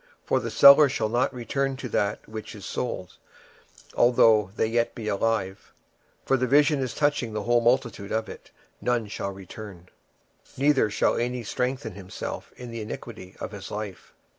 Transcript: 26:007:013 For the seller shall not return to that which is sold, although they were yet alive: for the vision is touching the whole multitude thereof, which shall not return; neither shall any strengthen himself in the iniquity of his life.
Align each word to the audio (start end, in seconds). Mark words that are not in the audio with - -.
26:007:013 0.21 0.27
For 0.29 0.39
the 0.39 0.49
seller 0.49 0.89
shall 0.89 1.09
not 1.09 1.31
return 1.31 1.77
to 1.77 1.87
that 1.89 2.27
which 2.27 2.55
is 2.55 2.65
sold, 2.65 3.17
although 3.93 4.49
they 4.55 4.67
were 4.69 4.73
yet 4.73 4.93
alive: 4.97 5.71
for 6.25 6.37
the 6.37 6.47
vision 6.47 6.79
is 6.79 6.95
touching 6.95 7.33
the 7.33 7.43
whole 7.43 7.61
multitude 7.61 8.09
thereof, 8.09 8.27
which 8.27 9.11
shall 9.11 9.27
not 9.27 9.35
return; 9.35 9.89
neither 10.57 10.89
shall 10.89 11.17
any 11.17 11.43
strengthen 11.43 11.93
himself 11.93 12.51
in 12.57 12.71
the 12.71 12.81
iniquity 12.81 13.35
of 13.39 13.51
his 13.51 13.69
life. 13.69 14.11